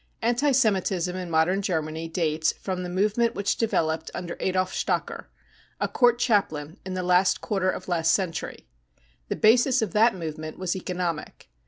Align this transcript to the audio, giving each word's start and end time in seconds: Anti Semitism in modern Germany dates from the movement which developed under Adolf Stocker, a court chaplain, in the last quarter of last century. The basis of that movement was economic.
Anti 0.23 0.51
Semitism 0.53 1.15
in 1.15 1.29
modern 1.29 1.61
Germany 1.61 2.07
dates 2.07 2.53
from 2.53 2.81
the 2.81 2.89
movement 2.89 3.35
which 3.35 3.57
developed 3.57 4.09
under 4.15 4.35
Adolf 4.39 4.73
Stocker, 4.73 5.25
a 5.79 5.87
court 5.87 6.17
chaplain, 6.17 6.77
in 6.83 6.95
the 6.95 7.03
last 7.03 7.39
quarter 7.39 7.69
of 7.69 7.87
last 7.87 8.11
century. 8.11 8.65
The 9.27 9.35
basis 9.35 9.79
of 9.83 9.93
that 9.93 10.15
movement 10.15 10.57
was 10.57 10.75
economic. 10.75 11.49